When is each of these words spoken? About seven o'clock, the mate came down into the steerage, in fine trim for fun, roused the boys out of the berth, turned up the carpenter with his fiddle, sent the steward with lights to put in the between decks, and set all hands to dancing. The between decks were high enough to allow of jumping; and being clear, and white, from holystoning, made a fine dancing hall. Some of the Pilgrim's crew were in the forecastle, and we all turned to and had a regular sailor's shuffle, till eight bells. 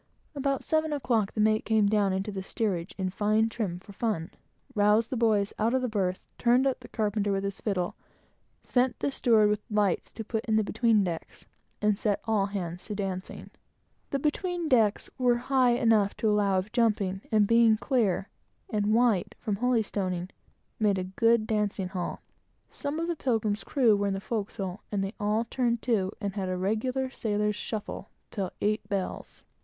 About 0.33 0.63
seven 0.63 0.91
o'clock, 0.93 1.31
the 1.33 1.39
mate 1.39 1.63
came 1.63 1.85
down 1.85 2.11
into 2.11 2.31
the 2.31 2.41
steerage, 2.41 2.95
in 2.97 3.11
fine 3.11 3.49
trim 3.49 3.77
for 3.77 3.93
fun, 3.93 4.31
roused 4.73 5.11
the 5.11 5.15
boys 5.15 5.53
out 5.59 5.75
of 5.75 5.83
the 5.83 5.87
berth, 5.87 6.23
turned 6.39 6.65
up 6.65 6.79
the 6.79 6.87
carpenter 6.87 7.31
with 7.31 7.43
his 7.43 7.61
fiddle, 7.61 7.95
sent 8.63 8.97
the 8.97 9.11
steward 9.11 9.47
with 9.47 9.61
lights 9.69 10.11
to 10.13 10.23
put 10.23 10.43
in 10.45 10.55
the 10.55 10.63
between 10.63 11.03
decks, 11.03 11.45
and 11.83 11.99
set 11.99 12.19
all 12.25 12.47
hands 12.47 12.83
to 12.85 12.95
dancing. 12.95 13.51
The 14.09 14.17
between 14.17 14.67
decks 14.67 15.07
were 15.19 15.37
high 15.37 15.73
enough 15.75 16.17
to 16.17 16.27
allow 16.29 16.57
of 16.57 16.71
jumping; 16.71 17.21
and 17.31 17.45
being 17.45 17.77
clear, 17.77 18.27
and 18.71 18.95
white, 18.95 19.35
from 19.37 19.57
holystoning, 19.57 20.31
made 20.79 20.97
a 20.97 21.05
fine 21.15 21.45
dancing 21.45 21.89
hall. 21.89 22.23
Some 22.71 22.99
of 22.99 23.05
the 23.05 23.15
Pilgrim's 23.15 23.63
crew 23.63 23.95
were 23.95 24.07
in 24.07 24.15
the 24.15 24.19
forecastle, 24.19 24.81
and 24.91 25.03
we 25.03 25.13
all 25.19 25.45
turned 25.47 25.83
to 25.83 26.11
and 26.19 26.33
had 26.33 26.49
a 26.49 26.57
regular 26.57 27.11
sailor's 27.11 27.55
shuffle, 27.55 28.09
till 28.31 28.49
eight 28.61 28.89
bells. 28.89 29.43